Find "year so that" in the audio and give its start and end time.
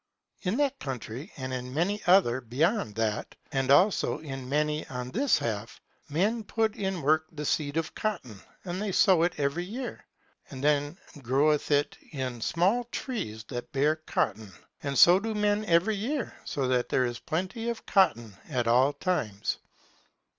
15.97-16.89